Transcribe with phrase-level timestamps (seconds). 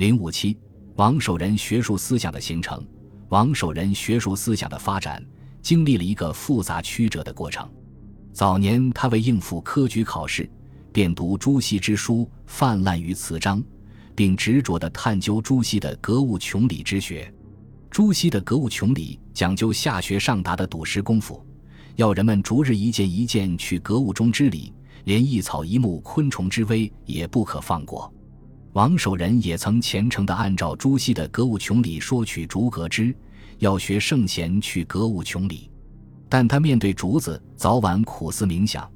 [0.00, 0.56] 零五七，
[0.96, 2.82] 王守仁学术思想的形成。
[3.28, 5.22] 王守仁学术思想的发展
[5.60, 7.70] 经历了一个复杂曲折的过程。
[8.32, 10.48] 早年，他为应付科举考试，
[10.90, 13.62] 便读朱熹之书，泛滥于词章，
[14.14, 17.30] 并执着地探究朱熹的格物穷理之学。
[17.90, 21.44] 朱熹的格物穷理讲究下学上达的笃实功夫，
[21.96, 24.72] 要人们逐日一件一件去格物中之理，
[25.04, 28.10] 连一草一木、昆虫之微也不可放过。
[28.72, 33.12] 王守仁也曾虔诚地按照朱熹的格物穷理说取竹格之，
[33.58, 35.68] 要学圣贤去格物穷理。
[36.28, 38.88] 但他面对竹子，早晚苦思冥想，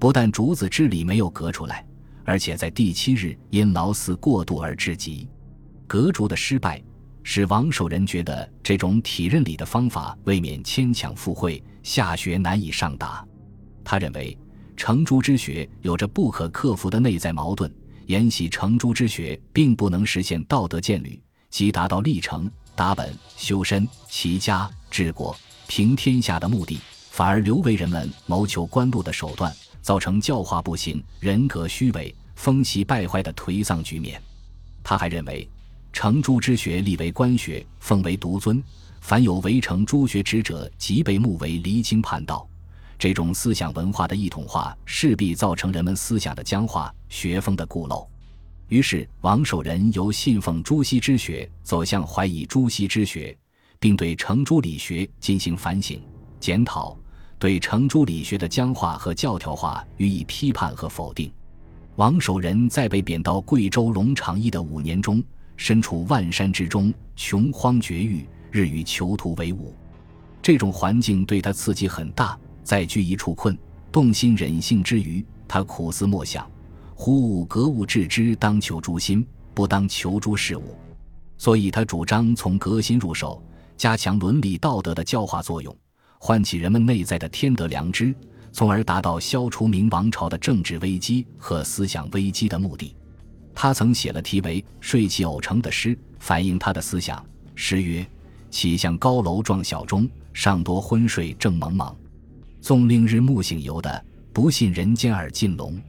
[0.00, 1.86] 不但竹子之理没有格出来，
[2.24, 5.28] 而且在第七日因劳思过度而至极。
[5.86, 6.82] 格竹的失败，
[7.22, 13.24] 使王守仁觉得这种体认理的方法未免牵强附会，下学难以上达。
[13.84, 14.36] 他认为
[14.76, 17.72] 成竹之学有着不可克服的内在矛盾。
[18.10, 21.16] 研习程朱之学，并不能实现道德建律，
[21.48, 25.36] 即达到立成、达本、修身、齐家、治国、
[25.68, 26.80] 平天下的目的，
[27.12, 34.20] 反而留为人们谋求官禄的手段，造成教化不行、人格虚伪、风气败坏的颓丧局面。
[34.82, 35.48] 他还认为，
[35.92, 38.60] 程朱之学立为官学，奉为独尊，
[39.00, 42.49] 凡有违程朱学之者，即被目为离经叛道。
[43.00, 48.06] 这种思想文化的一统化，势必造成人们思想的僵化、学风的固漏。
[48.68, 53.34] 于是，王守仁由信奉朱熹之学，走向怀疑朱熹之学，
[53.78, 55.98] 并对程朱理学进行反省、
[56.38, 56.94] 检讨，
[57.38, 61.32] 对程朱理学的僵化和教条化予以批判和否定。
[61.96, 65.24] 王守仁在被贬到贵州龙场驿的五年中，
[65.56, 69.74] 身处万山之中，穷荒绝域，日与囚徒为伍，
[70.42, 72.38] 这种环境对他刺激很大。
[72.62, 73.56] 在居一处困，
[73.90, 76.48] 动心忍性之余，他苦思默想：
[76.94, 80.76] 忽悟格物致知，当求诸心，不当求诸事物。
[81.38, 83.42] 所以他主张从革新入手，
[83.76, 85.74] 加强伦理道德的教化作用，
[86.18, 88.14] 唤起人们内在的天德良知，
[88.52, 92.94] 从而达到消除明王朝的政治危机和思想危机的目的。
[93.54, 97.24] 他曾写了题为《睡起偶成》的诗，反映他的思想。
[97.54, 98.06] 诗曰
[98.50, 101.94] ：“起向高楼撞小钟，上多昏睡正蒙蒙。”
[102.60, 105.80] 纵令日暮醒犹的，不信人间耳尽聋。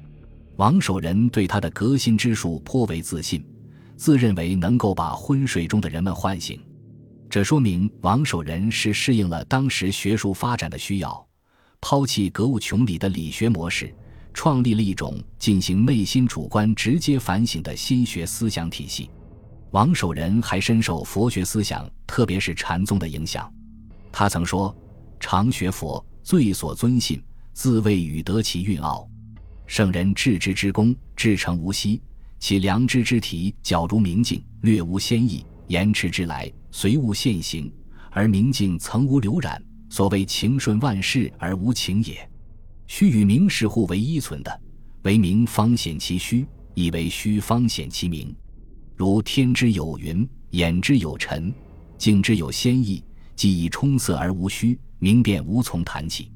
[0.56, 3.44] 王守仁对他的革新之术颇为自信，
[3.96, 6.60] 自认为能够把昏睡中的人们唤醒。
[7.30, 11.26] 这说明王守仁是适应了当时学术发展的需要，
[11.80, 13.94] 抛弃格物穷理的理学模式，
[14.34, 19.10] 创立了一种进行内心主观直接反省的心学思想体系。
[19.72, 23.52] 王守仁还深受佛学思想，特别是禅宗的影响。
[24.12, 24.76] 他曾说
[25.20, 27.22] ：“常学佛。”最所尊信，
[27.52, 29.06] 自谓与得其蕴奥。
[29.68, 32.02] 圣人致知之功，至诚无息。
[32.40, 37.70] 其良知之体，皎如明镜，略无先意；言迟之来，随物现形，
[38.12, 39.62] 而明镜曾无流染。
[39.90, 42.26] 所谓情顺万事而无情也。
[42.88, 44.62] 虚与明是互为依存的，
[45.04, 48.34] 为明方显其虚，以为虚方显其明。
[48.96, 51.54] 如天之有云，眼之有尘，
[51.98, 53.04] 镜之有仙意，
[53.36, 54.80] 既以充塞而无虚。
[55.02, 56.32] 明便无从谈起。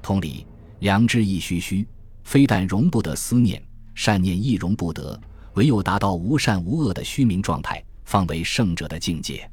[0.00, 0.46] 同理，
[0.78, 1.84] 良知亦虚虚，
[2.22, 3.60] 非但容不得思念，
[3.96, 5.20] 善念亦容不得。
[5.54, 9.50] 唯有达到无善无恶的虚名状态，方为圣者的境界。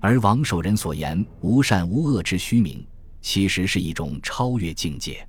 [0.00, 2.84] 而王守仁所言无善无恶之虚名，
[3.20, 5.24] 其实是一种超越境界。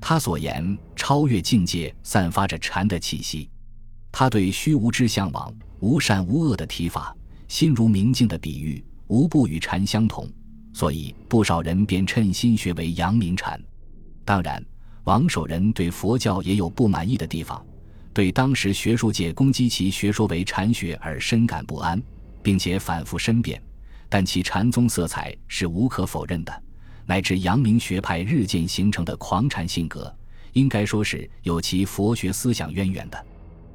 [0.00, 3.50] 他所言超越境界，散发着禅的气息。
[4.10, 7.14] 他对虚无之向往，无善无恶的提法，
[7.46, 10.26] 心如明镜的比喻，无不与禅相同。
[10.76, 13.58] 所以，不少人便称心学为阳明禅。
[14.26, 14.62] 当然，
[15.04, 17.64] 王守仁对佛教也有不满意的地方，
[18.12, 21.98] 对当时学术界攻击其学说为禅学而深感不安，
[22.42, 23.58] 并且反复申辩。
[24.06, 26.62] 但其禅宗色彩是无可否认的，
[27.06, 30.14] 乃至阳明学派日渐形成的狂禅性格，
[30.52, 33.26] 应该说是有其佛学思想渊源的。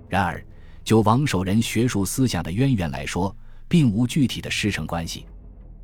[0.08, 0.46] 然而，
[0.84, 3.36] 就王守仁学术思想的渊源来说，
[3.68, 5.26] 并无具体的师承关系。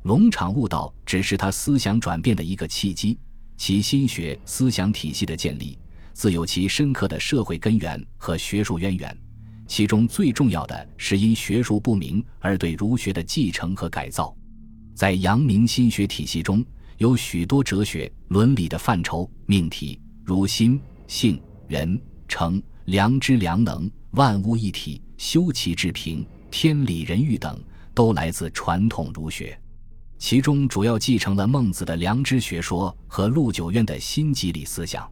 [0.08, 3.18] 龙场悟道只是他思想转变的一个契机，
[3.58, 5.78] 其心学思想体系的建立
[6.14, 9.14] 自有其深刻的社会根源和学术渊源。
[9.66, 14.34] 其中最重要的是因学术不明而对儒学的继承和改造。
[14.94, 16.64] 在阳明心学体系中
[16.96, 27.62] 有许多哲学伦理的范畴命题，如心、性、人、诚、良知、良能、万物一体、修齐治平、天理人欲等，
[27.92, 29.54] 都来自传统儒学。
[30.18, 35.08] 其中主要继承了孟子的良知学说和陆九渊的新机理思想，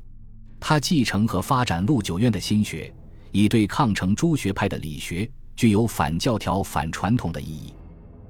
[0.59, 2.93] 他继承和发展陆九渊的心学，
[3.31, 7.73] 以对抗程朱学派的理学，具有反教条、反传统的意义。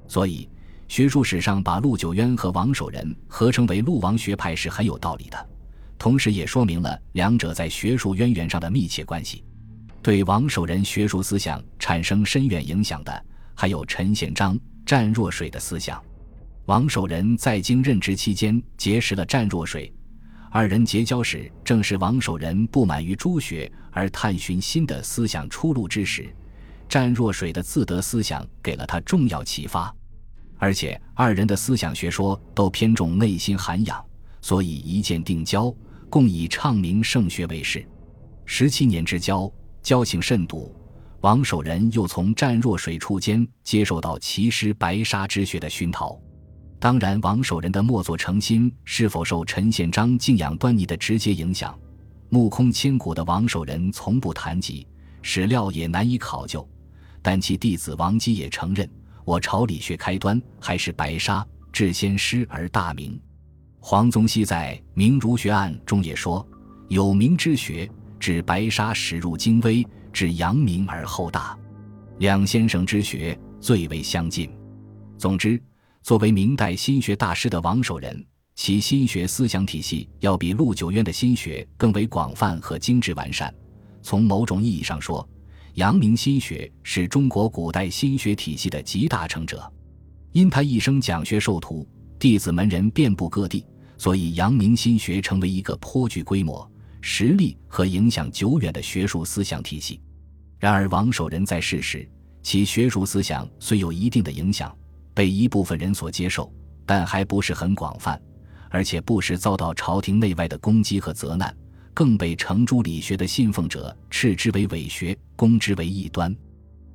[0.07, 0.47] 所以，
[0.87, 5.49] 学术史上把陆九渊和王守仁合称为陆王学派是很有道理的，
[5.97, 9.43] 同时也说明了两者在学术渊源上的密切关系。
[10.03, 13.25] 对王守仁学术思想产生深远影响的，
[13.55, 16.01] 还有陈宪章、湛若水的思想。
[16.67, 19.89] 王守仁在京任职期间结识了湛若水，
[20.51, 26.29] 二人结交时正是王守仁不满于朱学而探寻新的思想出路之时。
[26.89, 29.95] 湛若水的自得思想给了他重要启发，
[30.57, 34.05] 而且二人的思想学说都偏重内心涵养，
[34.41, 35.73] 所以一见定交，
[36.09, 37.87] 共以畅明圣学为事。
[38.43, 39.49] 十七年之交，
[39.81, 40.75] 交情甚笃。
[41.21, 46.19] 王守仁又从湛若水处间接受到奇师白沙之学的熏陶。
[46.79, 51.77] 当然，王守仁的默作诚心是否受陈宪章敬仰端倪的直接影响，
[52.29, 54.85] 目空千古的王守仁从不谈及，
[55.23, 56.67] 史料也难以考究。
[57.23, 58.87] 但其弟子王基也承认，
[59.25, 63.19] 我朝理学开端还是白沙，至先师而大明。
[63.79, 66.47] 黄宗羲在《明儒学案》中也说
[66.89, 67.89] ：“有名之学，
[68.19, 71.57] 指白沙始入精微，至阳明而后大。
[72.19, 74.47] 两先生之学最为相近。”
[75.17, 75.59] 总之，
[76.07, 78.25] 作为明代心学大师的王守仁，
[78.55, 83.53] 其心学思想体系要比陆九渊的心学更为广泛和精致完善。
[84.01, 85.27] 从某种意义上说，
[85.73, 89.69] 阳明心学是中国古代心学体系的集大成者，
[90.31, 91.85] 因他一生讲学授徒，
[92.17, 93.65] 弟子门人遍布各地，
[93.97, 96.65] 所以阳明心学成为一个颇具规模、
[97.01, 99.99] 实力和影响久远的学术思想体系。
[100.57, 102.09] 然而，王守仁在世时，
[102.41, 104.73] 其学术思想虽有一定的影响，
[105.17, 106.53] 被一部分人所接受，
[106.85, 108.21] 但还不是很广泛，
[108.69, 111.51] 而且不时遭到朝廷内外的攻击和责难。
[111.91, 116.31] 更被程朱理学的信奉者斥之为伪学，攻之为异端。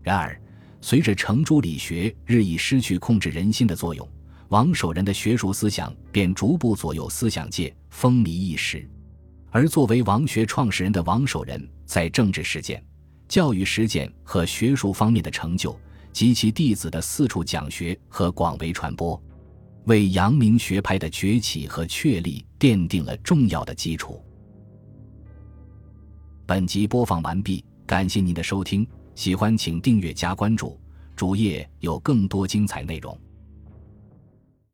[0.03, 0.41] 然而，
[0.81, 4.09] 随着程朱理学日益失去控制人心的作用，
[4.51, 8.89] 王守仁的学术思想便逐步左右思想界，风靡一时。
[9.51, 12.81] 而作为王学创始人的王守仁，在政治实践、
[13.27, 15.77] 教育实践和学术方面的成就，
[16.13, 19.21] 及其弟子的四处讲学和广为传播，
[19.87, 24.23] 为阳明学派的崛起和确立奠定了重要的基础。
[26.47, 30.79] 本集播放完毕，感谢您的收听，喜欢请订阅加关注，
[31.17, 33.19] 主页有更多精彩内容。